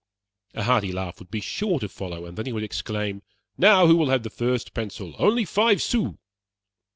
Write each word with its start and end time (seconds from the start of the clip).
A 0.55 0.63
hearty 0.63 0.91
laugh 0.91 1.19
would 1.19 1.29
be 1.29 1.41
sure 1.41 1.77
to 1.79 1.87
follow, 1.87 2.25
and 2.25 2.35
then 2.35 2.47
he 2.47 2.51
would 2.51 2.63
exclaim: 2.63 3.21
"Now 3.55 3.85
who 3.85 3.95
will 3.95 4.09
have 4.09 4.23
the 4.23 4.31
first 4.31 4.73
pencil 4.73 5.13
only 5.19 5.45
five 5.45 5.79
sous." 5.79 6.15